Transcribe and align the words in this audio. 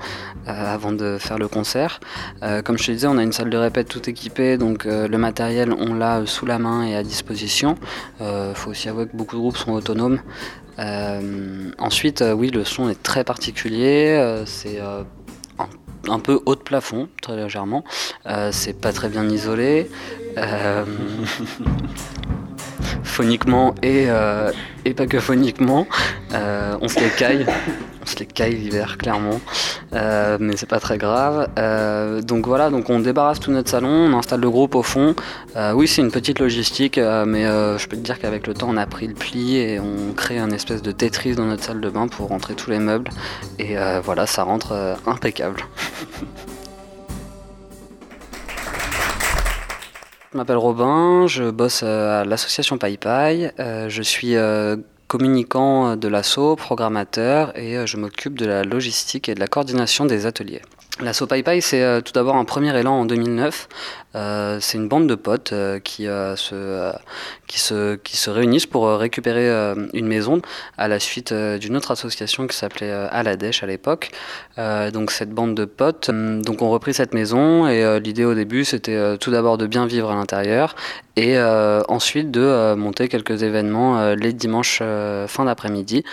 avant 0.45 0.91
de 0.91 1.17
faire 1.19 1.37
le 1.37 1.47
concert. 1.47 1.99
comme 2.63 2.77
je 2.77 2.85
te 2.85 2.91
disais, 2.91 3.07
on 3.07 3.17
a 3.17 3.23
une 3.23 3.33
salle 3.33 3.49
de 3.49 3.57
répète 3.57 3.87
tout 3.87 4.09
équipée, 4.09 4.57
donc 4.57 4.85
le 4.85 5.17
matériel, 5.17 5.73
on 5.73 5.93
l'a 5.93 6.25
sous 6.25 6.45
la 6.45 6.59
main 6.59 6.83
et 6.83 6.95
à 6.95 7.03
disposition. 7.03 7.75
Il 8.19 8.53
faut 8.55 8.71
aussi 8.71 8.89
avouer 8.89 9.07
que 9.07 9.15
beaucoup 9.15 9.35
de 9.35 9.41
groupes 9.41 9.57
sont 9.57 9.73
autonomes. 9.73 10.19
Euh, 10.79 11.71
ensuite, 11.77 12.21
euh, 12.21 12.33
oui, 12.33 12.49
le 12.49 12.63
son 12.63 12.89
est 12.89 13.01
très 13.03 13.23
particulier. 13.23 14.15
Euh, 14.17 14.45
c'est 14.45 14.79
un, 14.79 15.05
peu 16.19 16.39
haut 16.45 16.55
de 16.55 16.61
plafond, 16.61 17.09
très 17.21 17.35
légèrement. 17.35 17.83
c'est 18.51 18.79
pas 18.79 18.93
très 18.93 19.09
bien 19.09 19.27
isolé. 19.27 19.89
phoniquement 23.09 23.75
et, 23.83 24.07
et 24.85 24.93
pas 24.93 25.07
que 25.07 25.19
phoniquement. 25.19 25.87
on 26.33 26.87
se 26.87 26.99
les 26.99 27.09
caille 27.09 27.45
les 28.17 28.25
caille 28.25 28.55
l'hiver, 28.55 28.97
clairement. 28.97 29.39
Euh, 29.93 30.37
mais 30.39 30.57
c'est 30.57 30.69
pas 30.69 30.79
très 30.79 30.97
grave. 30.97 31.49
Euh, 31.59 32.21
donc 32.21 32.47
voilà, 32.47 32.69
donc 32.69 32.89
on 32.89 32.99
débarrasse 32.99 33.39
tout 33.39 33.51
notre 33.51 33.69
salon, 33.69 33.89
on 33.89 34.17
installe 34.17 34.39
le 34.39 34.49
groupe 34.49 34.75
au 34.75 34.83
fond. 34.83 35.15
Euh, 35.55 35.73
oui, 35.73 35.87
c'est 35.87 36.01
une 36.01 36.11
petite 36.11 36.39
logistique, 36.39 36.97
mais 36.97 37.43
je 37.43 37.87
peux 37.87 37.97
te 37.97 38.01
dire 38.01 38.19
qu'avec 38.19 38.47
le 38.47 38.53
temps, 38.53 38.67
on 38.69 38.77
a 38.77 38.85
pris 38.85 39.07
le 39.07 39.13
pli 39.13 39.57
et 39.57 39.79
on 39.79 40.13
crée 40.13 40.39
un 40.39 40.51
espèce 40.51 40.81
de 40.81 40.91
Tetris 40.91 41.35
dans 41.35 41.45
notre 41.45 41.63
salle 41.63 41.81
de 41.81 41.89
bain 41.89 42.07
pour 42.07 42.29
rentrer 42.29 42.55
tous 42.55 42.69
les 42.69 42.79
meubles. 42.79 43.11
Et 43.59 43.75
voilà, 44.03 44.25
ça 44.25 44.43
rentre 44.43 44.97
impeccable. 45.05 45.63
Je 50.31 50.37
m'appelle 50.37 50.57
Robin, 50.57 51.25
je 51.27 51.49
bosse 51.49 51.83
à 51.83 52.23
l'association 52.23 52.77
PayPay. 52.77 53.51
je 53.57 54.01
suis 54.01 54.35
communicant 55.09 55.97
de 55.97 56.07
l'assaut, 56.07 56.55
programmateur 56.55 57.57
et 57.57 57.75
euh, 57.75 57.85
je 57.85 57.97
m'occupe 57.97 58.37
de 58.37 58.45
la 58.45 58.63
logistique 58.63 59.27
et 59.27 59.35
de 59.35 59.39
la 59.39 59.47
coordination 59.47 60.05
des 60.05 60.27
ateliers. 60.27 60.61
L'assaut 61.01 61.27
PayPay, 61.27 61.61
c'est 61.61 61.81
euh, 61.81 62.01
tout 62.01 62.11
d'abord 62.11 62.35
un 62.35 62.43
premier 62.43 62.77
élan 62.77 62.99
en 62.99 63.05
2009. 63.05 63.69
Euh, 64.15 64.57
c'est 64.59 64.77
une 64.77 64.89
bande 64.89 65.07
de 65.07 65.15
potes 65.15 65.53
qui, 65.83 66.03
se, 66.05 66.93
qui, 67.47 67.59
se, 67.59 67.95
qui 67.95 68.17
se 68.17 68.29
réunissent 68.29 68.65
pour 68.65 68.89
récupérer 68.89 69.49
une 69.93 70.07
maison 70.07 70.41
à 70.77 70.87
la 70.87 70.99
suite 70.99 71.31
d'une 71.31 71.77
autre 71.77 71.91
association 71.91 72.47
qui 72.47 72.57
s'appelait 72.57 72.91
Aladèche 72.91 73.61
à 73.63 73.67
l'époque. 73.67 74.09
donc 74.57 75.11
cette 75.11 75.29
bande 75.29 75.53
de 75.53 75.65
potes 75.65 76.09
donc 76.09 76.63
ont 76.63 76.71
repris 76.71 76.95
cette 76.95 77.13
maison 77.13 77.67
et 77.67 77.99
l'idée 77.99 78.25
au 78.25 78.33
début 78.33 78.65
c'était 78.65 79.17
tout 79.19 79.29
d'abord 79.29 79.59
de 79.59 79.67
bien 79.67 79.85
vivre 79.85 80.09
à 80.09 80.15
l'intérieur 80.15 80.75
et 81.15 81.39
ensuite 81.39 82.31
de 82.31 82.73
monter 82.73 83.09
quelques 83.09 83.43
événements 83.43 84.15
les 84.15 84.33
dimanches 84.33 84.81
fin 85.27 85.45
d'après-midi 85.45 86.03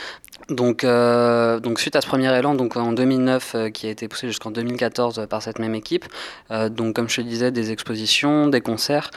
donc, 0.49 0.85
euh, 0.85 1.59
donc 1.59 1.81
suite 1.81 1.97
à 1.97 2.01
ce 2.01 2.07
premier 2.07 2.33
élan, 2.37 2.55
donc 2.55 2.77
en 2.77 2.93
2009, 2.93 3.53
euh, 3.55 3.71
qui 3.71 3.89
a 3.89 3.91
été 3.91 4.07
poussé 4.07 4.29
jusqu'en 4.29 4.53
2014 4.77 5.27
par 5.29 5.43
cette 5.43 5.59
même 5.59 5.75
équipe, 5.75 6.05
euh, 6.51 6.69
donc 6.69 6.95
comme 6.95 7.09
je 7.09 7.17
te 7.17 7.23
disais, 7.23 7.51
des 7.51 7.73
expositions, 7.73 8.49
des 8.49 8.61
concerts, 8.61 9.11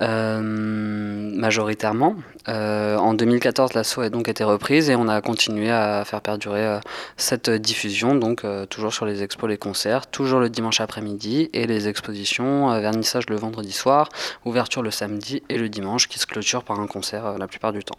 majoritairement. 0.00 2.14
en 2.46 3.14
2014, 3.14 3.74
l'assaut 3.74 4.02
a 4.02 4.10
donc 4.10 4.28
été 4.28 4.44
reprise 4.44 4.90
et 4.90 4.94
on 4.94 5.08
a 5.08 5.20
continué 5.20 5.72
à 5.72 6.04
faire 6.04 6.20
perdurer 6.20 6.78
cette 7.16 7.50
diffusion, 7.50 8.14
donc 8.14 8.46
toujours 8.70 8.94
sur 8.94 9.06
les 9.06 9.24
expos, 9.24 9.50
les 9.50 9.58
concerts, 9.58 10.06
toujours 10.06 10.38
le 10.38 10.50
dimanche 10.50 10.80
après-midi 10.80 11.50
et 11.52 11.66
les 11.66 11.88
expositions, 11.88 12.80
vernissage 12.80 13.28
le 13.28 13.34
vendredi 13.34 13.72
soir, 13.72 14.08
ouverture 14.44 14.82
le 14.82 14.92
samedi 14.92 15.42
et 15.48 15.58
le 15.58 15.68
dimanche 15.68 16.06
qui 16.06 16.20
se 16.20 16.26
clôture 16.26 16.62
par 16.62 16.78
un 16.78 16.86
concert 16.86 17.36
la 17.36 17.48
plupart 17.48 17.72
du 17.72 17.82
temps. 17.82 17.98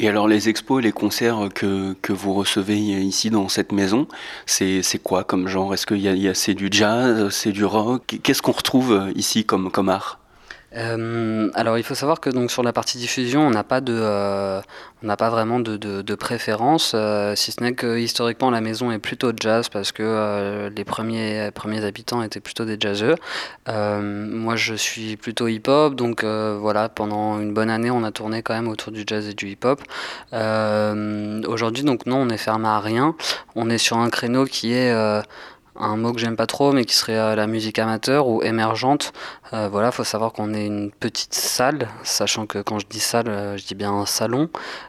Et 0.00 0.08
alors 0.08 0.26
les 0.26 0.48
expos, 0.48 0.82
les 0.82 0.92
concerts 0.92 1.48
que, 1.54 1.94
que 2.02 2.12
vous 2.12 2.34
recevez 2.34 2.78
ici 2.78 3.30
dans 3.30 3.48
cette 3.48 3.70
maison, 3.70 4.08
c'est 4.46 4.82
quoi 5.02 5.22
comme 5.22 5.46
genre? 5.46 5.72
Est-ce 5.72 5.86
qu'il 5.86 6.00
y 6.00 6.28
a, 6.28 6.34
c'est 6.34 6.54
du 6.54 6.68
jazz, 6.70 7.28
c'est 7.30 7.52
du 7.52 7.64
rock? 7.64 8.18
Qu'est-ce 8.22 8.42
qu'on 8.42 8.52
retrouve 8.52 9.12
ici 9.14 9.44
comme, 9.44 9.70
comme 9.70 9.88
art? 9.88 10.18
Euh, 10.76 11.50
alors 11.54 11.78
il 11.78 11.84
faut 11.84 11.94
savoir 11.94 12.20
que 12.20 12.30
donc 12.30 12.50
sur 12.50 12.62
la 12.62 12.72
partie 12.72 12.98
diffusion, 12.98 13.46
on 13.46 13.50
n'a 13.50 13.62
pas 13.64 13.80
de, 13.80 13.96
euh, 13.96 14.60
on 15.02 15.06
n'a 15.06 15.16
pas 15.16 15.30
vraiment 15.30 15.60
de, 15.60 15.76
de, 15.76 16.14
préférence, 16.14 16.92
euh, 16.94 17.34
si 17.36 17.52
ce 17.52 17.62
n'est 17.62 17.74
que 17.74 17.98
historiquement 17.98 18.50
la 18.50 18.60
maison 18.60 18.90
est 18.90 18.98
plutôt 18.98 19.30
jazz 19.38 19.68
parce 19.68 19.92
que 19.92 20.70
les 20.74 20.84
premiers 20.84 21.50
premiers 21.52 21.84
habitants 21.84 22.22
étaient 22.22 22.40
plutôt 22.40 22.64
des 22.64 22.76
jazzeux. 22.78 23.14
moi 23.66 24.56
je 24.56 24.74
suis 24.74 25.16
plutôt 25.16 25.48
hip-hop, 25.48 25.94
donc 25.94 26.24
voilà 26.24 26.88
pendant 26.88 27.40
une 27.40 27.54
bonne 27.54 27.70
année 27.70 27.90
on 27.90 28.04
a 28.04 28.10
tourné 28.10 28.42
quand 28.42 28.54
même 28.54 28.68
autour 28.68 28.92
du 28.92 29.04
jazz 29.06 29.28
et 29.28 29.34
du 29.34 29.48
hip-hop. 29.48 29.80
Aujourd'hui 30.32 31.84
donc 31.84 32.06
non 32.06 32.18
on 32.18 32.28
est 32.30 32.38
fermé 32.38 32.68
à 32.68 32.80
rien, 32.80 33.14
on 33.54 33.70
est 33.70 33.78
sur 33.78 33.98
un 33.98 34.10
créneau 34.10 34.44
qui 34.44 34.72
est 34.72 34.92
un 35.76 35.96
mot 35.96 36.12
que 36.12 36.20
j'aime 36.20 36.36
pas 36.36 36.46
trop, 36.46 36.72
mais 36.72 36.84
qui 36.84 36.94
serait 36.94 37.18
euh, 37.18 37.34
la 37.34 37.46
musique 37.46 37.78
amateur 37.78 38.28
ou 38.28 38.42
émergente. 38.42 39.12
Euh, 39.52 39.68
voilà, 39.68 39.90
faut 39.90 40.04
savoir 40.04 40.32
qu'on 40.32 40.54
est 40.54 40.66
une 40.66 40.90
petite 40.90 41.34
salle, 41.34 41.88
sachant 42.02 42.46
que 42.46 42.58
quand 42.58 42.78
je 42.78 42.86
dis 42.86 43.00
salle, 43.00 43.28
euh, 43.28 43.56
je 43.56 43.64
dis 43.64 43.74
bien 43.74 43.92
un 43.92 44.06
salon 44.06 44.48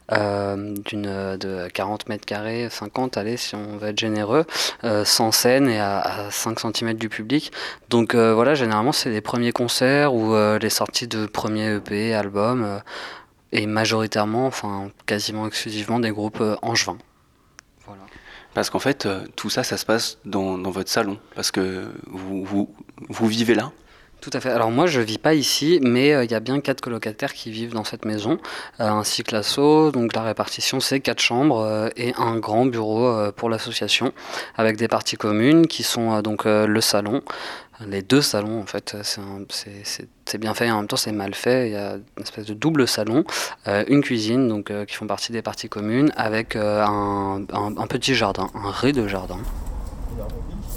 d'une 0.09 1.37
de 1.37 1.67
40 1.73 2.09
mètres 2.09 2.25
carrés, 2.25 2.67
50, 2.69 3.17
allez, 3.17 3.37
si 3.37 3.55
on 3.55 3.77
veut 3.77 3.89
être 3.89 3.97
généreux, 3.97 4.45
sans 5.03 5.31
scène 5.31 5.67
et 5.67 5.79
à, 5.79 6.27
5 6.29 6.59
cm 6.59 6.93
du 6.93 7.09
public. 7.09 7.51
Donc 7.89 8.13
voilà, 8.13 8.53
généralement 8.53 8.91
c'est 8.91 9.09
les 9.09 9.21
premiers 9.21 9.51
concerts 9.51 10.13
ou 10.13 10.35
les 10.61 10.69
sorties 10.69 11.07
de 11.07 11.25
premiers 11.25 11.77
EP, 11.77 12.13
albums, 12.13 12.81
et 13.51 13.65
majoritairement, 13.65 14.45
enfin 14.45 14.91
quasiment 15.07 15.47
exclusivement 15.47 15.99
des 15.99 16.11
groupes 16.11 16.43
angevins. 16.61 16.99
Parce 18.55 18.69
qu'en 18.69 18.79
fait, 18.79 19.05
euh, 19.05 19.19
tout 19.35 19.49
ça, 19.49 19.63
ça 19.63 19.75
se 19.75 19.85
passe 19.85 20.17
dans, 20.23 20.57
votre 20.71 20.89
salon, 20.89 21.19
parce 21.35 21.51
que 21.51 21.91
vous, 22.07 22.67
vivez 23.27 23.53
là. 23.53 23.71
Tout 24.25 24.35
à 24.35 24.39
fait. 24.39 24.49
Alors 24.49 24.71
moi, 24.71 24.87
je 24.87 25.01
vis 25.01 25.19
pas 25.19 25.35
ici, 25.35 25.79
mais 25.83 26.11
euh, 26.11 26.23
il 26.23 26.31
y 26.31 26.33
a 26.33 26.39
bien 26.39 26.59
quatre 26.59 26.81
colocataires 26.81 27.31
qui 27.31 27.51
vivent 27.51 27.73
dans 27.73 27.83
cette 27.83 28.05
maison, 28.05 28.39
euh, 28.79 28.89
ainsi 28.89 29.23
que 29.23 29.35
l'assaut. 29.35 29.91
Donc 29.91 30.15
la 30.15 30.23
répartition, 30.23 30.79
c'est 30.79 30.99
quatre 30.99 31.21
chambres 31.21 31.91
et 31.95 32.11
un 32.17 32.37
grand 32.37 32.65
bureau 32.65 33.31
pour 33.33 33.51
l'association, 33.51 34.13
avec 34.55 34.77
des 34.77 34.87
parties 34.87 35.15
communes 35.15 35.67
qui 35.67 35.83
sont 35.83 36.23
donc 36.23 36.45
le 36.45 36.81
salon, 36.81 37.21
les 37.81 38.01
deux 38.01 38.21
salons, 38.21 38.61
en 38.61 38.65
fait, 38.65 38.95
c'est 39.01 40.37
bien 40.37 40.53
fait 40.53 40.67
et 40.67 40.71
en 40.71 40.77
même 40.77 40.87
temps 40.87 40.95
c'est 40.95 41.11
mal 41.11 41.33
fait. 41.33 41.69
Il 41.69 41.73
y 41.73 41.77
a 41.77 41.95
une 41.95 42.23
espèce 42.23 42.45
de 42.45 42.53
double 42.53 42.87
salon, 42.87 43.25
euh, 43.67 43.83
une 43.87 44.01
cuisine, 44.01 44.47
donc 44.47 44.71
euh, 44.71 44.85
qui 44.85 44.95
font 44.95 45.07
partie 45.07 45.31
des 45.31 45.41
parties 45.41 45.69
communes, 45.69 46.11
avec 46.15 46.55
euh, 46.55 46.83
un, 46.85 47.87
petit 47.87 48.15
jardin, 48.15 48.49
un 48.55 48.71
rez 48.71 48.93
de 48.93 49.07
jardin. 49.07 49.39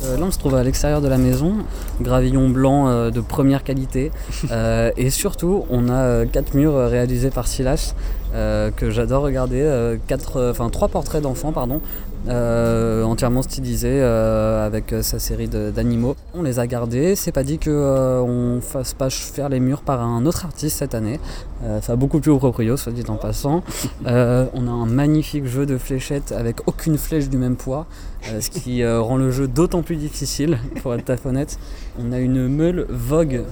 Là, 0.02 0.22
on 0.22 0.30
se 0.30 0.38
trouve 0.38 0.54
à 0.54 0.62
l'extérieur 0.62 1.00
de 1.00 1.08
la 1.08 1.18
maison, 1.18 1.54
gravillon 2.00 2.48
blanc 2.48 3.10
de 3.10 3.20
première 3.20 3.64
qualité. 3.64 4.10
et 4.96 5.10
surtout, 5.10 5.64
on 5.70 5.88
a 5.88 6.26
quatre 6.26 6.54
murs 6.54 6.88
réalisés 6.88 7.30
par 7.30 7.46
Silas, 7.46 7.94
que 8.32 8.90
j'adore 8.90 9.22
regarder. 9.22 9.98
quatre, 10.06 10.50
enfin, 10.50 10.68
trois 10.70 10.88
portraits 10.88 11.22
d'enfants, 11.22 11.52
pardon, 11.52 11.80
euh, 12.26 13.04
entièrement 13.04 13.40
stylisé 13.40 13.88
euh, 13.90 14.66
avec 14.66 14.92
euh, 14.92 15.02
sa 15.02 15.18
série 15.18 15.48
d'animaux. 15.48 16.14
On 16.34 16.42
les 16.42 16.58
a 16.58 16.66
gardés, 16.66 17.14
c'est 17.14 17.32
pas 17.32 17.44
dit 17.44 17.58
qu'on 17.58 17.70
on 17.70 18.60
fasse 18.60 18.92
pas 18.92 19.08
faire 19.08 19.48
les 19.48 19.60
murs 19.60 19.80
par 19.80 20.02
un 20.02 20.26
autre 20.26 20.44
artiste 20.44 20.78
cette 20.78 20.94
année. 20.94 21.20
ça 21.62 21.92
va 21.92 21.96
beaucoup 21.96 22.20
plus 22.20 22.30
au 22.30 22.38
proprio, 22.38 22.76
soit 22.76 22.92
dit 22.92 23.04
en 23.08 23.16
passant. 23.16 23.62
on 24.04 24.08
a 24.08 24.70
un 24.70 24.86
magnifique 24.86 25.46
jeu 25.46 25.64
de 25.64 25.78
fléchettes 25.78 26.32
avec 26.32 26.56
aucune 26.66 26.98
flèche 26.98 27.28
du 27.28 27.38
même 27.38 27.56
poids, 27.56 27.86
ce 28.22 28.50
qui 28.50 28.86
rend 28.86 29.16
le 29.16 29.30
jeu 29.30 29.48
d'autant 29.48 29.82
plus 29.82 29.96
difficile, 29.96 30.58
pour 30.82 30.94
être 30.94 31.26
honnête. 31.26 31.58
On 31.98 32.12
a 32.12 32.18
une 32.18 32.48
meule 32.48 32.86
Vogue 32.90 33.44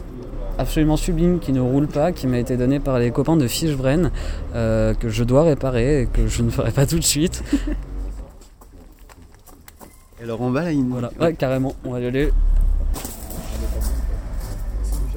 absolument 0.58 0.96
sublime 0.96 1.38
qui 1.38 1.52
ne 1.52 1.60
roule 1.60 1.86
pas, 1.86 2.12
qui 2.12 2.26
m'a 2.26 2.38
été 2.38 2.56
donné 2.56 2.80
par 2.80 2.98
les 2.98 3.10
copains 3.10 3.36
de 3.36 3.46
Fishbrain, 3.46 4.10
euh, 4.54 4.94
que 4.94 5.08
je 5.08 5.24
dois 5.24 5.42
réparer 5.42 6.02
et 6.02 6.06
que 6.06 6.26
je 6.26 6.42
ne 6.42 6.50
ferai 6.50 6.70
pas 6.70 6.86
tout 6.86 6.98
de 6.98 7.04
suite. 7.04 7.42
Et 10.20 10.24
alors 10.24 10.40
on 10.40 10.50
va 10.50 10.62
là, 10.64 10.72
une... 10.72 10.88
Voilà, 10.88 11.10
ouais, 11.20 11.34
carrément, 11.34 11.74
on 11.84 11.92
va 11.92 12.00
y 12.00 12.06
aller. 12.06 12.32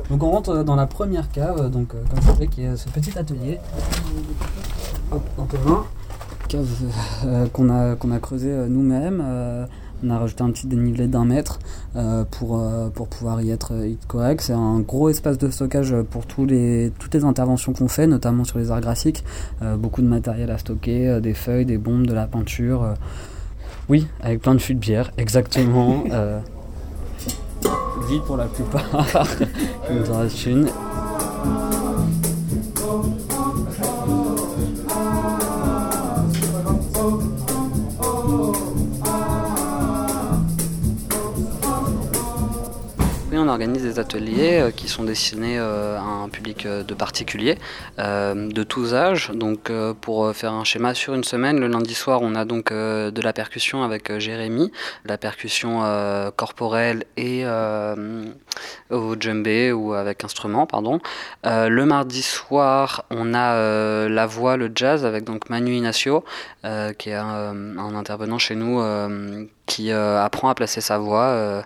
Donc 0.10 0.24
on 0.24 0.32
rentre 0.32 0.64
dans 0.64 0.76
la 0.76 0.88
première 0.88 1.30
cave, 1.30 1.70
donc 1.70 1.94
euh, 1.94 2.02
comme 2.10 2.22
je 2.22 2.32
disais, 2.32 2.48
qui 2.48 2.64
est 2.64 2.76
ce 2.76 2.90
petit 2.90 3.18
atelier. 3.18 3.60
Hop, 5.12 5.22
dans 5.38 5.46
tes 5.46 5.58
mains. 5.60 5.86
Cave 6.48 6.66
euh, 7.26 7.46
qu'on 7.54 7.70
a, 7.70 7.96
qu'on 7.96 8.12
a 8.12 8.20
creusé 8.20 8.50
euh, 8.52 8.68
nous-mêmes. 8.68 9.24
Euh, 10.04 10.08
on 10.08 10.10
a 10.10 10.18
rajouté 10.18 10.44
un 10.44 10.52
petit 10.52 10.68
dénivelé 10.68 11.08
d'un 11.08 11.26
mètre 11.26 11.60
euh, 11.96 12.24
pour, 12.30 12.60
euh, 12.60 12.90
pour 12.90 13.08
pouvoir 13.08 13.42
y 13.42 13.52
être, 13.52 13.74
y 13.86 13.94
être 13.94 14.08
correct. 14.08 14.42
C'est 14.42 14.54
un 14.54 14.80
gros 14.80 15.10
espace 15.10 15.38
de 15.38 15.50
stockage 15.50 15.96
pour 16.10 16.26
tous 16.26 16.46
les, 16.46 16.92
toutes 17.00 17.14
les 17.14 17.24
interventions 17.24 17.74
qu'on 17.74 17.88
fait, 17.88 18.08
notamment 18.08 18.44
sur 18.44 18.58
les 18.60 18.72
arts 18.72 18.82
graphiques. 18.82 19.24
Euh, 19.62 19.76
beaucoup 19.76 20.02
de 20.02 20.08
matériel 20.08 20.52
à 20.52 20.58
stocker, 20.58 21.08
euh, 21.08 21.20
des 21.20 21.34
feuilles, 21.34 21.66
des 21.66 21.78
bombes, 21.78 22.08
de 22.08 22.14
la 22.14 22.28
peinture. 22.28 22.84
euh. 22.84 22.94
Oui, 23.90 24.08
avec 24.22 24.42
plein 24.42 24.54
de 24.54 24.60
fûts 24.60 24.76
de 24.76 24.80
bière, 24.80 25.12
exactement. 25.18 26.04
euh, 26.12 26.40
vide 28.08 28.22
pour 28.26 28.38
la 28.38 28.46
plupart. 28.46 29.08
Il 29.90 29.98
nous 29.98 30.12
en 30.12 30.20
reste 30.20 30.46
une. 30.46 30.68
On 43.40 43.48
organise 43.48 43.84
des 43.84 44.00
ateliers 44.00 44.60
euh, 44.60 44.72
qui 44.72 44.88
sont 44.88 45.04
destinés 45.04 45.58
euh, 45.58 45.98
à 45.98 46.02
un 46.02 46.30
public 46.30 46.66
euh, 46.66 46.84
de 46.84 46.94
particuliers, 46.94 47.58
de 47.98 48.64
tous 48.64 48.94
âges. 48.94 49.32
Donc, 49.34 49.72
pour 50.02 50.34
faire 50.34 50.54
un 50.54 50.64
schéma 50.64 50.94
sur 50.94 51.14
une 51.14 51.24
semaine, 51.24 51.60
le 51.60 51.68
lundi 51.68 51.94
soir, 51.94 52.20
on 52.22 52.36
a 52.36 52.46
donc 52.46 52.72
de 52.72 53.22
la 53.22 53.34
percussion 53.34 53.84
avec 53.84 54.18
Jérémy, 54.20 54.72
la 55.06 55.18
percussion 55.18 55.82
corporelle 56.36 57.04
et 57.18 57.46
au 58.90 59.16
djembé 59.20 59.72
ou 59.72 59.94
avec 59.94 60.24
instrument, 60.24 60.66
pardon. 60.66 61.00
Le 61.44 61.84
mardi 61.84 62.22
soir, 62.22 63.06
on 63.10 63.34
a 63.34 64.08
la 64.08 64.26
voix, 64.26 64.58
le 64.58 64.72
jazz 64.74 65.06
avec 65.06 65.24
donc 65.24 65.50
Manu 65.50 65.76
Inacio, 65.76 66.24
qui 66.98 67.10
est 67.10 67.16
un, 67.16 67.78
intervenant 67.78 68.38
chez 68.38 68.56
nous 68.56 68.82
qui 69.66 69.92
apprend 69.92 70.50
à 70.50 70.56
placer 70.56 70.82
sa 70.82 70.98
voix. 70.98 71.64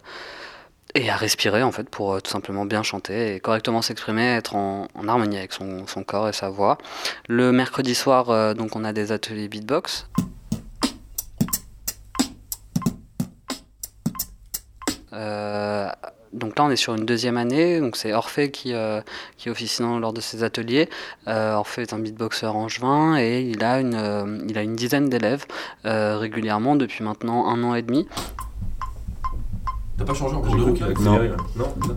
Et 0.95 1.09
à 1.09 1.15
respirer 1.15 1.63
en 1.63 1.71
fait 1.71 1.89
pour 1.89 2.13
euh, 2.13 2.19
tout 2.19 2.31
simplement 2.31 2.65
bien 2.65 2.83
chanter 2.83 3.35
et 3.35 3.39
correctement 3.39 3.81
s'exprimer, 3.81 4.35
être 4.35 4.55
en, 4.55 4.87
harmonie 5.07 5.37
avec 5.37 5.53
son, 5.53 5.87
son 5.87 6.03
corps 6.03 6.29
et 6.29 6.33
sa 6.33 6.49
voix. 6.49 6.77
Le 7.27 7.51
mercredi 7.51 7.95
soir, 7.95 8.29
euh, 8.29 8.53
donc 8.53 8.75
on 8.75 8.83
a 8.83 8.93
des 8.93 9.11
ateliers 9.11 9.47
beatbox. 9.47 10.07
Euh, 15.13 15.87
donc 16.33 16.57
là, 16.57 16.65
on 16.65 16.71
est 16.71 16.75
sur 16.75 16.95
une 16.95 17.05
deuxième 17.05 17.37
année. 17.37 17.79
Donc 17.79 17.95
c'est 17.95 18.13
Orphée 18.13 18.51
qui, 18.51 18.73
euh, 18.73 19.01
qui 19.37 19.49
lors 19.79 20.13
de 20.13 20.21
ces 20.21 20.43
ateliers. 20.43 20.89
Euh, 21.27 21.53
Orphée 21.53 21.83
est 21.83 21.93
un 21.93 21.99
beatboxer 21.99 22.47
angevin 22.47 23.15
et 23.17 23.41
il 23.41 23.63
a 23.63 23.79
une, 23.79 24.45
il 24.49 24.57
a 24.57 24.63
une 24.63 24.75
dizaine 24.75 25.09
d'élèves 25.09 25.45
régulièrement 25.83 26.75
depuis 26.75 27.03
maintenant 27.03 27.47
un 27.47 27.63
an 27.63 27.75
et 27.75 27.81
demi. 27.81 28.07
T'as 30.03 30.11
pas 30.11 30.19
changé 30.19 30.35
en 30.35 30.43
J'ai 30.43 30.49
cours 30.49 30.57
de 30.57 30.61
cru 30.61 30.69
route 30.71 30.75
qu'il 30.75 30.83
avec 30.83 30.97
accélérait, 30.97 31.29
Non. 31.55 31.73
Non 31.85 31.95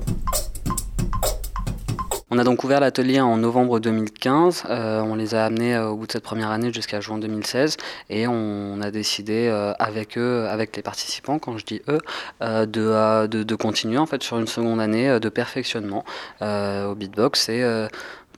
On 2.30 2.38
a 2.38 2.44
donc 2.44 2.62
ouvert 2.62 2.78
l'atelier 2.78 3.20
en 3.20 3.36
novembre 3.36 3.80
2015. 3.80 4.62
Euh, 4.70 5.00
on 5.00 5.16
les 5.16 5.34
a 5.34 5.44
amenés 5.44 5.74
euh, 5.74 5.88
au 5.88 5.96
bout 5.96 6.06
de 6.06 6.12
cette 6.12 6.22
première 6.22 6.52
année 6.52 6.72
jusqu'à 6.72 7.00
juin 7.00 7.18
2016 7.18 7.76
et 8.08 8.28
on 8.28 8.80
a 8.80 8.92
décidé 8.92 9.48
euh, 9.48 9.72
avec 9.80 10.18
eux, 10.18 10.46
avec 10.48 10.76
les 10.76 10.82
participants, 10.82 11.40
quand 11.40 11.58
je 11.58 11.64
dis 11.64 11.82
eux, 11.88 11.98
euh, 12.42 12.64
de, 12.64 12.82
euh, 12.82 13.26
de, 13.26 13.42
de 13.42 13.54
continuer 13.56 13.98
en 13.98 14.06
fait 14.06 14.22
sur 14.22 14.38
une 14.38 14.46
seconde 14.46 14.80
année 14.80 15.08
euh, 15.08 15.18
de 15.18 15.28
perfectionnement 15.28 16.04
euh, 16.42 16.86
au 16.86 16.94
beatbox 16.94 17.48
et 17.48 17.64
euh, 17.64 17.88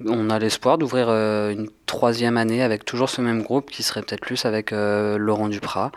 on 0.06 0.30
a 0.30 0.38
l'espoir 0.38 0.78
d'ouvrir 0.78 1.08
euh, 1.10 1.50
une 1.50 1.68
troisième 1.84 2.38
année 2.38 2.62
avec 2.62 2.86
toujours 2.86 3.10
ce 3.10 3.20
même 3.20 3.42
groupe 3.42 3.70
qui 3.70 3.82
serait 3.82 4.00
peut-être 4.00 4.22
plus 4.22 4.46
avec 4.46 4.72
euh, 4.72 5.18
Laurent 5.18 5.48
Duprat. 5.48 5.92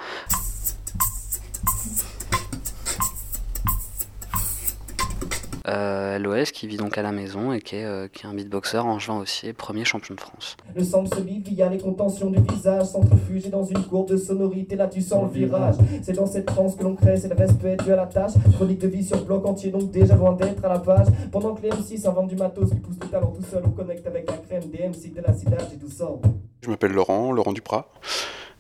Euh, 5.72 6.20
LOS 6.20 6.52
qui 6.52 6.68
vit 6.68 6.76
donc 6.76 6.98
à 6.98 7.02
la 7.02 7.14
maison 7.14 7.54
et 7.54 7.62
qui 7.62 7.78
est, 7.78 7.86
euh, 7.86 8.10
qui 8.10 8.26
est 8.26 8.30
un 8.30 8.34
beatboxer 8.34 8.80
en 8.80 9.00
juin 9.00 9.20
aussi, 9.20 9.54
premier 9.54 9.86
champion 9.86 10.16
de 10.16 10.20
France. 10.20 10.58
Le 10.76 10.84
sang 10.84 11.06
se 11.06 11.22
vit 11.22 11.40
via 11.40 11.70
les 11.70 11.78
contentions 11.78 12.30
du 12.30 12.42
visage, 12.42 12.88
centrifugé 12.88 13.48
dans 13.50 13.64
une 13.64 13.82
courbe 13.84 14.10
de 14.10 14.18
sonorité, 14.18 14.76
là 14.76 14.88
tu 14.88 15.02
sens 15.02 15.32
le 15.32 15.40
virage. 15.40 15.76
C'est 16.04 16.14
dans 16.14 16.26
cette 16.26 16.48
transe 16.48 16.76
que 16.76 16.84
l'on 16.84 16.96
crée, 16.96 17.16
c'est 17.16 17.30
le 17.30 17.36
respect 17.36 17.78
dû 17.78 17.94
à 17.94 17.96
la 17.96 18.06
tâche. 18.06 18.34
Chronique 18.56 18.80
de 18.80 18.90
vie 18.90 19.04
sur 19.04 19.24
bloc 19.24 19.46
entier, 19.46 19.72
donc 19.72 19.92
déjà 19.92 20.16
loin 20.16 20.34
d'être 20.34 20.66
à 20.66 20.70
la 20.70 20.80
page. 20.80 21.08
Pendant 21.32 21.56
que 21.56 21.62
les 21.62 21.70
MC 21.70 21.98
s'inventent 21.98 22.28
du 22.30 22.36
matos, 22.36 22.70
qui 22.70 22.80
poussent 22.80 23.00
le 23.02 23.08
talent 23.08 23.32
tout 23.32 23.46
seul, 23.50 23.64
on 23.66 23.72
connecte 23.72 24.06
avec 24.06 24.30
la 24.30 24.38
crème 24.38 24.70
des 24.70 24.90
MC 24.90 25.14
de 25.14 25.22
la 25.22 25.34
cidage 25.34 25.68
et 25.74 25.78
tout 25.78 25.90
sort. 25.90 26.22
Je 26.62 26.70
m'appelle 26.70 26.92
Laurent, 26.92 27.32
Laurent 27.32 27.54
Duprat. 27.54 27.90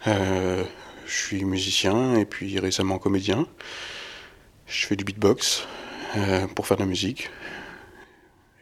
Euh, 0.07 0.63
je 1.05 1.13
suis 1.13 1.43
musicien 1.43 2.15
et 2.15 2.25
puis 2.25 2.57
récemment 2.57 2.99
comédien. 2.99 3.45
Je 4.65 4.87
fais 4.87 4.95
du 4.95 5.03
beatbox 5.03 5.67
euh, 6.17 6.47
pour 6.47 6.67
faire 6.67 6.77
de 6.77 6.83
la 6.83 6.87
musique. 6.87 7.29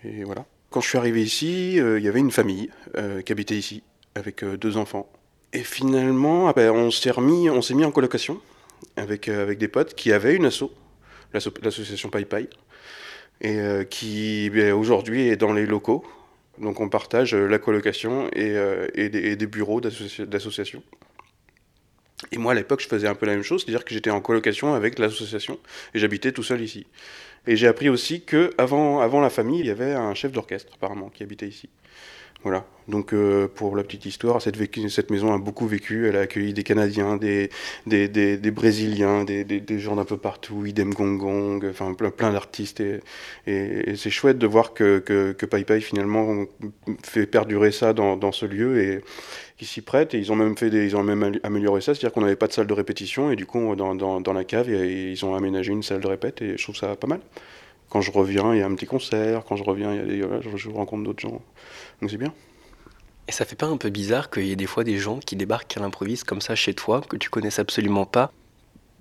Et 0.04 0.24
voilà. 0.24 0.46
Quand 0.70 0.82
je 0.82 0.88
suis 0.90 0.98
arrivé 0.98 1.22
ici, 1.24 1.80
euh, 1.80 1.98
il 2.00 2.06
y 2.06 2.08
avait 2.08 2.20
une 2.20 2.32
famille 2.32 2.70
euh, 2.98 3.22
qui 3.22 3.32
habitait 3.32 3.58
ici 3.58 3.84
avec 4.16 4.44
deux 4.44 4.78
enfants. 4.78 5.10
Et 5.54 5.64
finalement, 5.64 6.48
ah 6.48 6.54
ben, 6.54 6.72
on 6.72 6.92
s'est 6.92 7.12
remis, 7.12 7.50
mis 7.74 7.86
en 7.86 7.92
colocation 7.92 8.40
avec, 8.98 9.28
avec 9.28 9.58
des 9.58 9.68
potes 9.68 9.96
qui 9.96 10.12
avaient 10.14 10.36
une 10.36 10.46
asso, 10.46 10.72
l'asso- 11.34 11.54
l'association 11.64 12.10
Pai 12.10 12.26
Pai, 12.26 12.50
et 13.42 13.60
qui 13.90 14.50
ben, 14.52 14.74
aujourd'hui 14.74 15.28
est 15.28 15.38
dans 15.38 15.54
les 15.54 15.66
locaux. 15.66 16.06
Donc 16.60 16.80
on 16.82 16.90
partage 16.90 17.34
la 17.34 17.58
colocation 17.58 18.30
et, 18.34 18.54
et 18.94 19.10
des, 19.10 19.48
bureaux 19.48 19.82
d'associa- 19.82 20.26
d'association. 20.26 20.84
Et 22.32 22.38
moi 22.38 22.52
à 22.54 22.56
l'époque 22.56 22.82
je 22.82 22.88
faisais 22.88 23.08
un 23.08 23.16
peu 23.16 23.26
la 23.26 23.34
même 23.34 23.44
chose, 23.44 23.64
c'est-à-dire 23.64 23.86
que 23.86 23.94
j'étais 23.94 24.12
en 24.12 24.22
colocation 24.22 24.74
avec 24.74 25.00
l'association 25.00 25.60
et 25.94 26.00
j'habitais 26.00 26.32
tout 26.32 26.44
seul 26.44 26.62
ici. 26.62 26.86
Et 27.48 27.56
j'ai 27.56 27.68
appris 27.68 27.90
aussi 27.90 28.22
que 28.22 28.52
avant, 28.58 29.00
avant 29.00 29.22
la 29.22 29.30
famille, 29.30 29.60
il 29.60 29.66
y 29.66 29.72
avait 29.72 29.94
un 29.94 30.14
chef 30.14 30.32
d'orchestre 30.32 30.74
apparemment 30.76 31.10
qui 31.10 31.24
habitait 31.24 31.48
ici. 31.48 31.70
Voilà. 32.44 32.66
Donc 32.88 33.14
euh, 33.14 33.48
pour 33.54 33.76
la 33.76 33.84
petite 33.84 34.06
histoire, 34.06 34.42
cette, 34.42 34.58
maison 35.10 35.34
a 35.34 35.38
beaucoup 35.38 35.68
vécu. 35.68 36.08
Elle 36.08 36.16
a 36.16 36.22
accueilli 36.22 36.54
des 36.54 36.64
Canadiens, 36.64 37.18
des, 37.18 37.50
des, 37.86 38.08
des, 38.08 38.38
des 38.38 38.52
Brésiliens, 38.52 39.26
des, 39.26 39.80
gens 39.80 39.98
d'un 39.98 40.06
peu 40.06 40.18
partout, 40.18 40.66
Idem 40.66 40.94
Gong 40.94 41.18
Gong, 41.18 41.66
enfin 41.70 41.94
plein, 41.94 42.32
d'artistes. 42.32 42.82
Et 43.46 43.96
c'est 43.96 44.10
chouette 44.10 44.38
de 44.38 44.48
voir 44.48 44.74
que, 44.74 45.00
que, 45.00 45.34
que 45.34 45.46
Pai 45.46 45.66
Pai 45.66 45.82
finalement 45.82 46.46
fait 47.04 47.26
perdurer 47.26 47.72
ça 47.72 47.94
dans, 47.94 48.16
dans 48.16 48.32
ce 48.32 48.46
lieu 48.46 48.82
et 48.82 49.02
qui 49.60 49.66
s'y 49.66 49.82
prête. 49.82 50.16
Et 50.16 50.18
ils 50.18 50.32
ont 50.32 50.36
même 50.36 50.58
fait 50.58 50.72
des, 50.72 50.86
ils 50.86 50.96
ont 50.96 51.04
même 51.04 51.38
amélioré 51.44 51.82
ça, 51.82 51.94
c'est-à-dire 51.94 52.14
qu'on 52.14 52.22
n'avait 52.22 52.36
pas 52.36 52.48
de 52.48 52.54
salle 52.54 52.66
de 52.66 52.74
répétition 52.74 53.30
et 53.30 53.36
du 53.36 53.46
coup 53.46 53.76
dans, 53.76 53.94
dans, 53.94 54.22
dans 54.22 54.34
la 54.34 54.44
cave 54.44 54.70
et, 54.70 55.12
ils 55.12 55.26
ont 55.26 55.36
aménagé 55.36 55.72
une 55.72 55.84
salle 55.84 56.00
de 56.00 56.08
répète 56.08 56.42
et 56.42 56.58
je 56.58 56.64
trouve 56.64 56.76
ça 56.76 56.96
pas 56.96 57.08
mal. 57.08 57.20
Quand 57.90 58.02
je 58.02 58.12
reviens, 58.12 58.54
il 58.54 58.60
y 58.60 58.62
a 58.62 58.66
un 58.66 58.76
petit 58.76 58.86
concert. 58.86 59.44
Quand 59.46 59.56
je 59.56 59.64
reviens, 59.64 59.94
il 59.94 59.98
y 59.98 60.02
a 60.02 60.06
des, 60.06 60.22
voilà, 60.22 60.42
je, 60.42 60.56
je 60.56 60.70
rencontre 60.70 61.04
d'autres 61.04 61.20
gens. 61.20 61.42
Donc 62.02 62.10
c'est 62.10 62.18
bien. 62.18 62.34
Et 63.28 63.32
ça 63.32 63.46
fait 63.46 63.56
pas 63.56 63.68
un 63.68 63.78
peu 63.78 63.90
bizarre 63.90 64.32
qu'il 64.32 64.46
y 64.46 64.52
ait 64.52 64.56
des 64.56 64.66
fois 64.66 64.84
des 64.84 64.98
gens 64.98 65.20
qui 65.20 65.36
débarquent 65.36 65.78
à 65.78 65.82
l'improviste 65.82 66.24
comme 66.24 66.42
ça 66.42 66.56
chez 66.56 66.74
toi, 66.74 67.02
que 67.02 67.18
tu 67.18 67.30
connaisses 67.30 67.60
absolument 67.60 68.06
pas? 68.06 68.32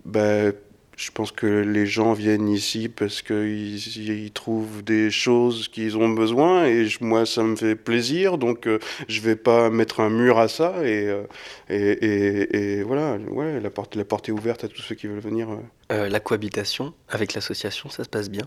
Bah, 0.05 0.53
je 0.99 1.11
pense 1.13 1.33
que 1.33 1.47
les 1.47 1.87
gens 1.87 2.13
viennent 2.13 2.49
ici 2.49 2.89
parce 2.89 3.23
qu'ils 3.23 3.79
ils 4.27 4.33
trouvent 4.33 4.83
des 4.83 5.11
choses 5.11 5.69
qu'ils 5.69 5.97
ont 5.97 6.09
besoin 6.11 6.67
et 6.67 6.87
je- 6.87 7.03
moi 7.05 7.25
ça 7.25 7.43
me 7.45 7.57
fait 7.57 7.77
plaisir 7.77 8.37
donc 8.37 8.67
euh, 8.67 8.79
je 9.09 9.21
vais 9.21 9.37
pas 9.37 9.71
mettre 9.71 10.01
un 10.01 10.11
mur 10.11 10.39
à 10.39 10.49
ça 10.49 10.85
et, 10.85 11.07
euh, 11.07 11.23
et, 11.71 11.77
et, 11.77 12.79
et 12.79 12.83
voilà 12.83 13.17
ouais 13.31 13.61
la 13.61 13.71
porte 13.71 13.97
la 13.97 14.05
porte 14.05 14.29
est 14.29 14.33
ouverte 14.33 14.65
à 14.65 14.69
tous 14.69 14.83
ceux 14.83 14.97
qui 14.97 15.07
veulent 15.07 15.21
venir. 15.21 15.49
euh. 15.51 15.57
Euh, 15.93 16.09
La 16.09 16.21
cohabitation 16.21 16.93
avec 17.09 17.33
l'association, 17.35 17.89
ça 17.91 18.05
se 18.05 18.09
passe 18.09 18.29
bien 18.29 18.45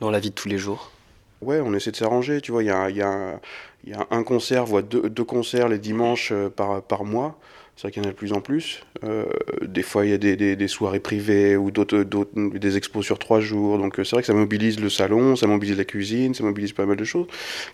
dans 0.00 0.10
la 0.10 0.20
vie 0.20 0.30
de 0.30 0.34
tous 0.34 0.48
les 0.48 0.58
jours? 0.58 0.92
Ouais, 1.40 1.60
on 1.60 1.74
essaie 1.74 1.90
de 1.90 1.96
s'arranger, 1.96 2.40
tu 2.40 2.52
vois, 2.52 2.62
il 2.62 2.66
y 2.66 2.70
a, 2.70 2.88
il 2.90 2.96
y, 2.96 3.02
a, 3.02 3.08
un- 3.08 3.40
il 3.84 3.90
y 3.90 3.92
a 3.92 4.06
un 4.10 4.22
concert, 4.22 4.64
voire 4.64 4.82
deux, 4.82 5.10
deux 5.10 5.24
concerts 5.24 5.68
les 5.68 5.78
dimanches 5.78 6.32
par, 6.56 6.82
par 6.82 7.04
mois. 7.04 7.38
C'est 7.76 7.82
vrai 7.82 7.90
qu'il 7.92 8.02
y 8.04 8.06
en 8.06 8.08
a 8.08 8.12
de 8.12 8.16
plus 8.16 8.32
en 8.32 8.40
plus. 8.40 8.82
Euh, 9.02 9.24
des 9.62 9.82
fois, 9.82 10.06
il 10.06 10.10
y 10.12 10.14
a 10.14 10.18
des, 10.18 10.36
des, 10.36 10.54
des 10.54 10.68
soirées 10.68 11.00
privées 11.00 11.56
ou 11.56 11.72
d'autres, 11.72 12.04
d'autres, 12.04 12.30
des 12.56 12.76
expos 12.76 13.04
sur 13.04 13.18
trois 13.18 13.40
jours. 13.40 13.78
Donc, 13.78 13.98
euh, 13.98 14.04
c'est 14.04 14.14
vrai 14.14 14.22
que 14.22 14.26
ça 14.28 14.32
mobilise 14.32 14.78
le 14.80 14.88
salon, 14.88 15.34
ça 15.34 15.48
mobilise 15.48 15.76
la 15.76 15.84
cuisine, 15.84 16.34
ça 16.34 16.44
mobilise 16.44 16.72
pas 16.72 16.86
mal 16.86 16.96
de 16.96 17.04
choses. 17.04 17.26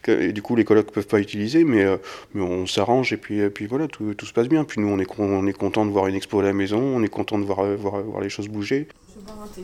Et 0.08 0.32
du 0.32 0.40
coup, 0.40 0.56
les 0.56 0.64
colocs 0.64 0.90
peuvent 0.90 1.06
pas 1.06 1.20
utiliser, 1.20 1.64
mais, 1.64 1.84
euh, 1.84 1.98
mais 2.32 2.42
on 2.42 2.66
s'arrange 2.66 3.12
et 3.12 3.18
puis, 3.18 3.40
et 3.40 3.50
puis 3.50 3.66
voilà, 3.66 3.88
tout, 3.88 4.14
tout 4.14 4.24
se 4.24 4.32
passe 4.32 4.48
bien. 4.48 4.64
Puis 4.64 4.80
nous, 4.80 4.88
on 4.88 4.98
est, 4.98 5.04
con- 5.04 5.22
on 5.24 5.46
est 5.46 5.52
content 5.52 5.84
de 5.84 5.90
voir 5.90 6.06
une 6.06 6.14
expo 6.14 6.40
à 6.40 6.44
la 6.44 6.54
maison, 6.54 6.80
on 6.80 7.02
est 7.02 7.08
content 7.08 7.38
de 7.38 7.44
voir, 7.44 7.60
euh, 7.60 7.76
voir, 7.76 8.00
voir 8.02 8.22
les 8.22 8.30
choses 8.30 8.48
bouger. 8.48 8.88
Un 9.28 9.46
thé 9.48 9.62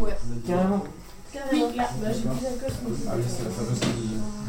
Ouais, 0.00 0.12
carrément. 0.46 0.84
Oui, 1.52 1.64
là, 1.76 1.90
bah, 2.00 2.06
j'ai 2.12 2.22
plus 2.22 2.64
cosmo. 2.64 2.96
Ah 3.08 3.14
oui, 3.16 3.24
c'est 3.26 3.44
la 3.44 3.50
fameuse 3.50 3.80
qui. 3.80 4.45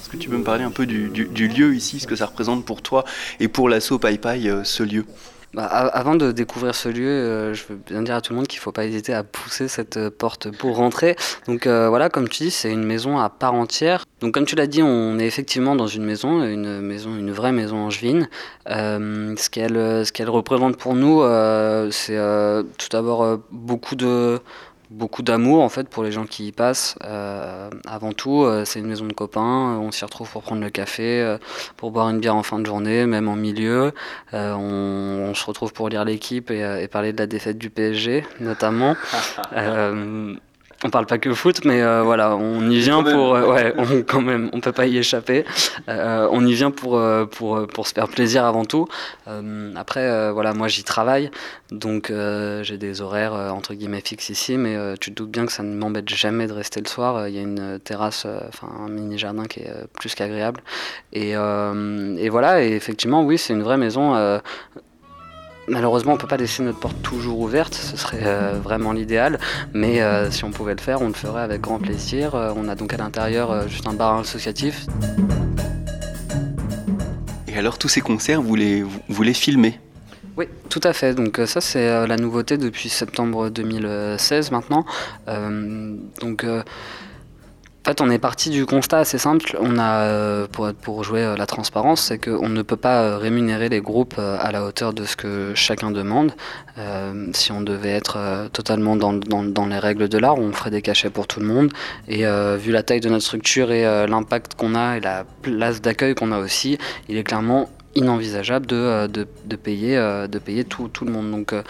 Est-ce 0.00 0.08
que 0.08 0.16
tu 0.16 0.28
peux 0.28 0.36
me 0.36 0.44
parler 0.44 0.64
un 0.64 0.70
peu 0.70 0.86
du 0.86 1.48
lieu 1.48 1.74
ici, 1.74 2.00
ce 2.00 2.06
que 2.06 2.16
ça 2.16 2.26
représente 2.26 2.64
pour 2.64 2.82
toi 2.82 3.04
et 3.40 3.48
pour 3.48 3.68
l'assaut 3.68 3.98
Pai 3.98 4.18
Pai, 4.18 4.48
euh, 4.48 4.64
ce 4.64 4.82
lieu? 4.82 5.06
Bah, 5.54 5.66
avant 5.66 6.14
de 6.14 6.32
découvrir 6.32 6.74
ce 6.74 6.88
lieu, 6.88 7.06
euh, 7.06 7.52
je 7.52 7.64
veux 7.68 7.74
bien 7.74 8.00
dire 8.00 8.14
à 8.14 8.22
tout 8.22 8.32
le 8.32 8.38
monde 8.38 8.46
qu'il 8.46 8.58
ne 8.58 8.62
faut 8.62 8.72
pas 8.72 8.86
hésiter 8.86 9.12
à 9.12 9.22
pousser 9.22 9.68
cette 9.68 9.98
euh, 9.98 10.10
porte 10.10 10.50
pour 10.50 10.76
rentrer. 10.76 11.14
Donc 11.46 11.66
euh, 11.66 11.90
voilà, 11.90 12.08
comme 12.08 12.26
tu 12.26 12.44
dis, 12.44 12.50
c'est 12.50 12.70
une 12.70 12.84
maison 12.84 13.18
à 13.18 13.28
part 13.28 13.52
entière. 13.52 14.06
Donc 14.22 14.32
comme 14.32 14.46
tu 14.46 14.56
l'as 14.56 14.66
dit, 14.66 14.82
on 14.82 15.18
est 15.18 15.26
effectivement 15.26 15.76
dans 15.76 15.86
une 15.86 16.04
maison, 16.04 16.42
une 16.42 16.80
maison, 16.80 17.14
une 17.14 17.32
vraie 17.32 17.52
maison 17.52 17.76
angevine. 17.76 18.30
Euh, 18.70 19.34
ce 19.36 19.50
qu'elle, 19.50 19.74
ce 20.06 20.10
qu'elle 20.10 20.30
représente 20.30 20.78
pour 20.78 20.94
nous, 20.94 21.22
c'est 21.90 22.16
tout 22.78 22.88
d'abord 22.90 23.38
beaucoup 23.50 23.94
de 23.94 24.40
beaucoup 24.92 25.22
d'amour 25.22 25.62
en 25.62 25.68
fait 25.68 25.88
pour 25.88 26.04
les 26.04 26.12
gens 26.12 26.24
qui 26.26 26.46
y 26.46 26.52
passent. 26.52 26.96
Euh, 27.04 27.70
avant 27.86 28.12
tout, 28.12 28.42
euh, 28.42 28.64
c'est 28.64 28.78
une 28.78 28.86
maison 28.86 29.06
de 29.06 29.12
copains. 29.12 29.78
On 29.80 29.90
s'y 29.90 30.04
retrouve 30.04 30.30
pour 30.30 30.42
prendre 30.42 30.62
le 30.62 30.70
café, 30.70 31.20
euh, 31.20 31.38
pour 31.76 31.90
boire 31.90 32.08
une 32.10 32.20
bière 32.20 32.36
en 32.36 32.42
fin 32.42 32.58
de 32.58 32.66
journée, 32.66 33.06
même 33.06 33.28
en 33.28 33.36
milieu. 33.36 33.92
Euh, 34.34 34.52
on, 34.54 35.30
on 35.30 35.34
se 35.34 35.44
retrouve 35.44 35.72
pour 35.72 35.88
lire 35.88 36.04
l'équipe 36.04 36.50
et, 36.50 36.62
euh, 36.62 36.80
et 36.80 36.88
parler 36.88 37.12
de 37.12 37.18
la 37.18 37.26
défaite 37.26 37.58
du 37.58 37.70
PSG, 37.70 38.24
notamment. 38.40 38.96
On 40.84 40.90
parle 40.90 41.06
pas 41.06 41.18
que 41.18 41.32
foot, 41.32 41.64
mais 41.64 41.80
euh, 41.80 42.02
voilà, 42.02 42.34
on 42.36 42.68
y 42.68 42.80
vient 42.80 43.04
pour, 43.04 43.36
euh, 43.36 43.46
ouais, 43.46 43.72
on, 43.78 44.02
quand 44.02 44.20
même, 44.20 44.50
on 44.52 44.60
peut 44.60 44.72
pas 44.72 44.86
y 44.86 44.98
échapper. 44.98 45.44
Euh, 45.88 46.28
on 46.32 46.44
y 46.44 46.54
vient 46.54 46.72
pour, 46.72 47.00
pour, 47.30 47.66
pour 47.68 47.86
se 47.86 47.94
faire 47.94 48.08
plaisir 48.08 48.44
avant 48.44 48.64
tout. 48.64 48.86
Après, 49.76 50.32
voilà, 50.32 50.54
moi 50.54 50.68
j'y 50.68 50.84
travaille, 50.84 51.30
donc 51.70 52.12
j'ai 52.62 52.78
des 52.78 53.00
horaires 53.00 53.32
entre 53.32 53.74
guillemets 53.74 54.00
fixes 54.00 54.30
ici, 54.30 54.56
mais 54.56 54.76
tu 54.98 55.10
te 55.10 55.16
doutes 55.16 55.30
bien 55.30 55.46
que 55.46 55.52
ça 55.52 55.62
ne 55.62 55.74
m'embête 55.74 56.08
jamais 56.08 56.46
de 56.46 56.52
rester 56.52 56.80
le 56.80 56.88
soir. 56.88 57.28
Il 57.28 57.34
y 57.34 57.38
a 57.38 57.42
une 57.42 57.78
terrasse, 57.78 58.26
enfin 58.48 58.68
un 58.80 58.88
mini 58.88 59.18
jardin 59.18 59.44
qui 59.44 59.60
est 59.60 59.72
plus 59.98 60.14
qu'agréable. 60.14 60.62
Et, 61.12 61.30
et 61.30 62.28
voilà, 62.28 62.64
et 62.64 62.72
effectivement, 62.72 63.22
oui, 63.22 63.38
c'est 63.38 63.52
une 63.52 63.62
vraie 63.62 63.78
maison. 63.78 64.40
Malheureusement, 65.68 66.14
on 66.14 66.16
peut 66.16 66.26
pas 66.26 66.36
laisser 66.36 66.62
notre 66.62 66.80
porte 66.80 67.00
toujours 67.02 67.38
ouverte, 67.38 67.74
ce 67.74 67.96
serait 67.96 68.22
euh, 68.24 68.58
vraiment 68.62 68.92
l'idéal. 68.92 69.38
Mais 69.72 70.02
euh, 70.02 70.30
si 70.30 70.44
on 70.44 70.50
pouvait 70.50 70.74
le 70.74 70.80
faire, 70.80 71.02
on 71.02 71.08
le 71.08 71.14
ferait 71.14 71.42
avec 71.42 71.60
grand 71.60 71.78
plaisir. 71.78 72.34
Euh, 72.34 72.52
on 72.56 72.68
a 72.68 72.74
donc 72.74 72.92
à 72.92 72.96
l'intérieur 72.96 73.68
juste 73.68 73.86
un 73.86 73.92
bar 73.92 74.18
associatif. 74.18 74.86
Et 77.46 77.56
alors, 77.56 77.78
tous 77.78 77.88
ces 77.88 78.00
concerts, 78.00 78.42
vous 78.42 78.56
les, 78.56 78.82
vous, 78.82 79.22
les 79.22 79.34
filmez? 79.34 79.78
Oui, 80.36 80.46
tout 80.68 80.80
à 80.82 80.92
fait. 80.92 81.14
Donc 81.14 81.40
ça, 81.46 81.60
c'est 81.60 82.06
la 82.06 82.16
nouveauté 82.16 82.56
depuis 82.56 82.88
septembre 82.88 83.50
2016 83.50 84.50
maintenant. 84.50 84.84
Euh, 85.28 85.94
donc 86.20 86.44
euh, 86.44 86.62
en 87.84 87.90
fait, 87.90 88.00
on 88.00 88.10
est 88.10 88.18
parti 88.20 88.50
du 88.50 88.64
constat 88.64 88.98
assez 88.98 89.18
simple. 89.18 89.56
On 89.60 89.76
a, 89.76 90.02
euh, 90.02 90.46
pour, 90.46 91.02
jouer 91.02 91.24
euh, 91.24 91.36
la 91.36 91.46
transparence, 91.46 92.02
c'est 92.02 92.18
qu'on 92.18 92.48
ne 92.48 92.62
peut 92.62 92.76
pas 92.76 93.02
euh, 93.02 93.18
rémunérer 93.18 93.68
les 93.68 93.80
groupes 93.80 94.20
à 94.20 94.52
la 94.52 94.64
hauteur 94.64 94.92
de 94.92 95.04
ce 95.04 95.16
que 95.16 95.52
chacun 95.56 95.90
demande. 95.90 96.32
Si 97.32 97.50
on 97.50 97.60
devait 97.60 97.90
être 97.90 98.48
totalement 98.52 98.96
dans, 98.96 99.66
les 99.66 99.78
règles 99.78 100.08
de 100.08 100.18
l'art, 100.18 100.38
on 100.38 100.52
ferait 100.52 100.70
des 100.70 100.80
cachets 100.80 101.10
pour 101.10 101.26
tout 101.26 101.40
le 101.40 101.46
monde. 101.46 101.72
Et 102.08 102.24
vu 102.56 102.72
la 102.72 102.82
taille 102.82 103.00
de 103.00 103.08
notre 103.08 103.24
structure 103.24 103.70
et 103.72 103.82
l'impact 104.06 104.54
qu'on 104.54 104.74
a 104.74 104.96
et 104.96 105.00
la 105.00 105.24
place 105.42 105.82
d'accueil 105.82 106.14
qu'on 106.14 106.32
a 106.32 106.38
aussi, 106.38 106.78
il 107.08 107.16
est 107.18 107.24
clairement 107.24 107.68
inenvisageable 107.94 108.66
de, 108.66 108.76
euh, 108.76 109.08
de, 109.08 109.26
de 109.44 109.56
payer, 109.56 109.96
euh, 109.96 110.26
de 110.26 110.38
payer 110.38 110.64
tout, 110.64 110.88
tout 110.88 111.04
le 111.04 111.12
monde. 111.12 111.30
Donc 111.30 111.52
euh, 111.52 111.62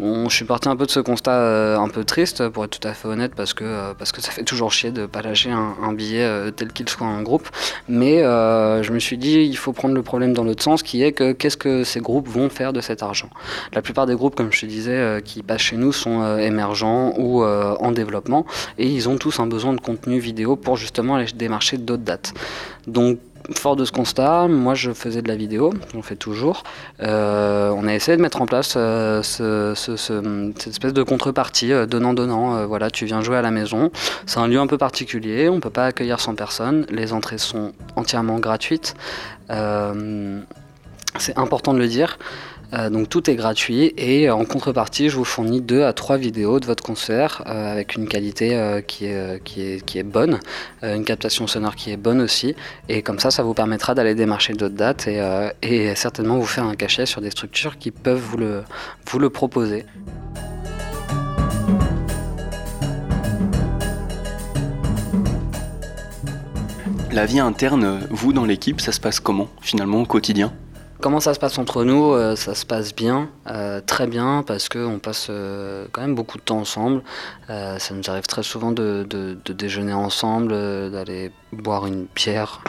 on, 0.00 0.28
je 0.28 0.34
suis 0.34 0.44
parti 0.44 0.68
un 0.68 0.76
peu 0.76 0.86
de 0.86 0.90
ce 0.90 1.00
constat 1.00 1.78
un 1.78 1.88
peu 1.88 2.04
triste, 2.04 2.48
pour 2.48 2.64
être 2.64 2.78
tout 2.78 2.88
à 2.88 2.92
fait 2.92 3.08
honnête, 3.08 3.32
parce 3.34 3.54
que, 3.54 3.92
parce 3.94 4.12
que 4.12 4.20
ça 4.20 4.30
fait 4.30 4.44
toujours 4.44 4.72
chier 4.72 4.90
de 4.90 5.02
ne 5.02 5.06
pas 5.06 5.22
lâcher 5.22 5.50
un, 5.50 5.92
billet 5.92 6.52
tel 6.52 6.72
qu'il 6.72 6.88
soit 6.88 7.06
en 7.06 7.22
groupe. 7.22 7.48
Mais 7.88 8.18
je 8.18 8.92
me 8.92 8.98
suis 8.98 9.18
dit, 9.18 9.40
il 9.40 9.56
faut 9.56 9.72
prendre 9.72 9.94
le 9.94 10.02
problème 10.02 10.32
dans 10.32 10.44
l'autre 10.44 10.62
sens, 10.62 10.82
qui 10.82 11.02
est 11.02 11.12
que 11.12 11.32
qu'est-ce 11.32 11.56
que 11.56 11.84
ces 11.84 12.00
groupes 12.00 12.28
vont 12.28 12.48
faire 12.48 12.72
de 12.72 12.80
cet 12.80 13.02
argent? 13.02 13.30
La 13.72 13.82
plupart 13.82 14.06
des 14.06 14.14
groupes, 14.14 14.34
comme 14.34 14.52
je 14.52 14.60
te 14.60 14.66
disais, 14.66 15.20
qui 15.24 15.42
passent 15.42 15.62
chez 15.62 15.76
nous 15.76 15.92
sont 15.92 16.38
émergents 16.38 17.14
ou 17.16 17.42
en 17.44 17.92
développement, 17.92 18.46
et 18.78 18.86
ils 18.86 19.08
ont 19.08 19.16
tous 19.16 19.40
un 19.40 19.46
besoin 19.46 19.72
de 19.72 19.80
contenu 19.80 20.18
vidéo 20.18 20.56
pour 20.56 20.76
justement 20.76 21.16
aller 21.16 21.26
démarcher 21.34 21.78
d'autres 21.78 22.04
dates. 22.04 22.34
Donc 22.86 23.18
Fort 23.56 23.76
de 23.76 23.86
ce 23.86 23.92
constat, 23.92 24.46
moi 24.46 24.74
je 24.74 24.92
faisais 24.92 25.22
de 25.22 25.28
la 25.28 25.34
vidéo, 25.34 25.72
on 25.94 26.02
fait 26.02 26.16
toujours. 26.16 26.64
Euh, 27.02 27.70
on 27.74 27.86
a 27.86 27.94
essayé 27.94 28.14
de 28.16 28.20
mettre 28.22 28.42
en 28.42 28.46
place 28.46 28.74
euh, 28.76 29.22
ce- 29.22 29.72
ce- 29.74 29.96
ce- 29.96 30.52
cette 30.58 30.66
espèce 30.68 30.92
de 30.92 31.02
contrepartie 31.02 31.72
euh, 31.72 31.86
donnant-donnant. 31.86 32.66
Voilà, 32.66 32.90
tu 32.90 33.06
viens 33.06 33.22
jouer 33.22 33.38
à 33.38 33.42
la 33.42 33.50
maison. 33.50 33.90
C'est 34.26 34.38
un 34.38 34.48
lieu 34.48 34.58
un 34.60 34.66
peu 34.66 34.76
particulier, 34.76 35.48
on 35.48 35.60
peut 35.60 35.70
pas 35.70 35.86
accueillir 35.86 36.20
100 36.20 36.34
personnes. 36.34 36.84
Les 36.90 37.14
entrées 37.14 37.38
sont 37.38 37.72
entièrement 37.96 38.38
gratuites. 38.38 38.94
C'est 41.18 41.38
important 41.38 41.72
de 41.72 41.78
le 41.78 41.88
dire. 41.88 42.18
Euh, 42.74 42.90
donc 42.90 43.08
tout 43.08 43.30
est 43.30 43.34
gratuit 43.34 43.94
et 43.96 44.30
en 44.30 44.44
contrepartie, 44.44 45.08
je 45.08 45.16
vous 45.16 45.24
fournis 45.24 45.62
deux 45.62 45.84
à 45.84 45.94
trois 45.94 46.18
vidéos 46.18 46.60
de 46.60 46.66
votre 46.66 46.82
concert 46.82 47.42
euh, 47.46 47.72
avec 47.72 47.94
une 47.94 48.06
qualité 48.06 48.54
euh, 48.54 48.82
qui, 48.82 49.06
est, 49.06 49.42
qui, 49.42 49.62
est, 49.62 49.84
qui 49.84 49.98
est 49.98 50.02
bonne, 50.02 50.38
une 50.82 51.04
captation 51.04 51.46
sonore 51.46 51.76
qui 51.76 51.90
est 51.90 51.96
bonne 51.96 52.20
aussi. 52.20 52.54
Et 52.88 53.02
comme 53.02 53.18
ça, 53.18 53.30
ça 53.30 53.42
vous 53.42 53.54
permettra 53.54 53.94
d'aller 53.94 54.14
démarcher 54.14 54.52
d'autres 54.52 54.74
dates 54.74 55.08
et, 55.08 55.18
et 55.62 55.94
certainement 55.94 56.38
vous 56.38 56.46
faire 56.46 56.64
un 56.64 56.74
cachet 56.74 57.06
sur 57.06 57.20
des 57.20 57.30
structures 57.30 57.78
qui 57.78 57.90
peuvent 57.90 58.18
vous 58.18 58.36
le, 58.36 58.62
vous 59.06 59.18
le 59.18 59.30
proposer. 59.30 59.86
La 67.10 67.24
vie 67.24 67.40
interne, 67.40 68.06
vous 68.10 68.32
dans 68.32 68.44
l'équipe, 68.44 68.80
ça 68.80 68.92
se 68.92 69.00
passe 69.00 69.18
comment 69.18 69.48
finalement 69.60 70.02
au 70.02 70.06
quotidien? 70.06 70.52
Comment 71.00 71.20
ça 71.20 71.32
se 71.32 71.38
passe 71.38 71.58
entre 71.58 71.84
nous 71.84 72.12
Euh, 72.12 72.34
Ça 72.34 72.56
se 72.56 72.66
passe 72.66 72.92
bien, 72.92 73.28
euh, 73.48 73.80
très 73.80 74.08
bien, 74.08 74.42
parce 74.44 74.68
qu'on 74.68 74.98
passe 74.98 75.28
euh, 75.30 75.86
quand 75.92 76.00
même 76.00 76.16
beaucoup 76.16 76.38
de 76.38 76.42
temps 76.42 76.58
ensemble. 76.58 77.02
Ça 77.46 77.94
nous 77.94 78.02
arrive 78.10 78.26
très 78.26 78.42
souvent 78.42 78.72
de, 78.72 79.06
de- 79.08 79.38
de 79.42 79.52
déjeuner 79.54 79.92
ensemble, 79.94 80.50
d'aller 80.90 81.32
boire 81.52 81.86
une 81.86 82.06
bière. 82.14 82.60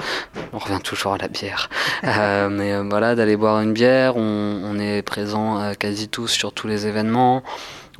On 0.54 0.58
revient 0.60 0.80
toujours 0.82 1.14
à 1.14 1.18
la 1.18 1.28
bière. 1.28 1.70
Mais 2.04 2.80
voilà, 2.84 3.16
d'aller 3.16 3.36
boire 3.36 3.60
une 3.62 3.74
bière. 3.74 4.16
On, 4.16 4.62
on 4.64 4.80
est 4.80 5.02
présent 5.02 5.74
quasi 5.78 6.08
tous 6.08 6.28
sur 6.30 6.54
tous 6.54 6.68
les 6.68 6.88
événements. 6.88 7.44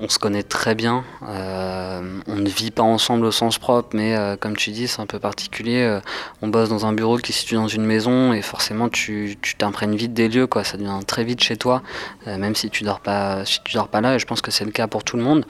On 0.02 0.08
se 0.08 0.18
connaît 0.18 0.44
très 0.44 0.76
bien. 0.76 1.04
Euh, 1.28 2.02
on 2.26 2.36
ne 2.36 2.48
vit 2.48 2.72
pas 2.72 2.84
ensemble 2.84 3.26
au 3.26 3.32
sens 3.32 3.58
propre, 3.58 3.90
mais 3.94 4.16
euh, 4.16 4.38
comme 4.38 4.56
tu 4.56 4.72
dis, 4.72 4.88
c'est 4.88 5.02
un 5.02 5.06
peu 5.06 5.20
particulier. 5.20 5.82
Euh, 5.82 6.00
on 6.42 6.48
bosse 6.48 6.70
dans 6.70 6.86
un 6.86 6.94
bureau 6.94 7.18
qui 7.18 7.34
se 7.34 7.40
situe 7.40 7.56
dans 7.56 7.68
une 7.68 7.84
maison 7.84 8.32
et 8.32 8.42
forcément 8.42 8.88
tu 8.88 9.38
t'imprègnes 9.58 9.98
vite 9.98 10.14
des 10.14 10.30
lieux, 10.30 10.48
quoi. 10.48 10.64
Ça 10.64 10.78
devient 10.78 11.00
très 11.06 11.26
vite 11.26 11.44
chez 11.44 11.58
toi, 11.58 11.82
même 12.26 12.56
si 12.56 12.70
tu 12.70 12.86
dors 12.86 13.02
pas, 13.02 13.44
si 13.44 13.60
tu 13.66 13.74
dors 13.74 13.90
pas 13.90 14.00
là. 14.00 14.16
Et 14.16 14.20
je 14.20 14.26
pense 14.26 14.42
que 14.42 14.52
c'est 14.52 14.64
le 14.64 14.72
cas 14.72 14.88
pour 14.88 15.04
tout 15.04 15.18
le 15.18 15.24
monde. 15.24 15.46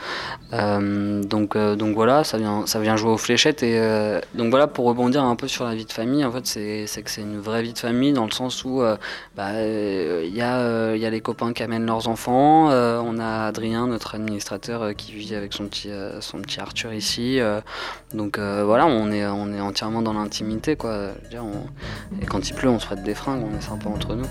Donc 0.52 1.56
voilà, 1.56 2.24
ça 2.24 2.38
vient 2.40 2.96
jouer 2.96 3.12
aux 3.12 3.18
fléchettes 3.18 3.62
et 3.62 3.80
donc 4.34 4.50
voilà 4.50 4.66
pour 4.66 4.86
rebondir 4.86 5.24
un 5.24 5.36
peu 5.36 5.48
sur 5.48 5.66
la 5.66 5.76
vie 5.76 5.86
de 5.86 5.94
famille. 5.94 6.26
En 6.26 6.32
fait, 6.32 6.48
c'est 6.48 7.02
que 7.04 7.12
c'est 7.12 7.22
une 7.22 7.40
vraie 7.40 7.62
vie 7.62 7.74
de 7.74 7.80
famille 7.80 8.14
dans 8.14 8.26
le 8.26 8.32
sens 8.32 8.66
où 8.66 8.82
bah, 9.36 9.64
il 9.64 10.34
y 10.34 10.42
a 10.42 11.10
les 11.10 11.22
copains 11.22 11.54
qui 11.54 11.62
amènent 11.62 11.86
leurs 11.86 12.08
enfants. 12.08 12.70
on 12.70 13.20
a 13.20 13.46
Adrien, 13.46 13.86
notre 13.86 14.16
euh, 14.82 14.94
qui 14.94 15.14
vit 15.14 15.36
avec 15.36 15.54
son 15.54 15.68
petit 15.68 15.90
euh, 15.90 16.22
son 16.22 16.40
petit 16.40 16.60
Arthur 16.60 16.94
ici. 16.94 17.40
euh, 17.40 17.62
donc 18.14 18.40
voilà, 18.40 18.86
on 18.86 19.12
est 19.12 19.26
on 19.26 19.54
est 19.54 19.62
entièrement 19.62 20.02
dans 20.02 20.14
l'intimité, 20.14 20.76
quoi. 20.76 21.10
Et 22.22 22.26
quand 22.26 22.50
il 22.50 22.54
pleut, 22.54 22.70
on 22.70 22.80
se 22.80 22.86
prête 22.86 23.04
des 23.04 23.16
fringues, 23.16 23.44
on 23.44 23.58
est 23.58 23.62
sympa 23.62 23.90
entre 23.90 24.16
nous. 24.16 24.26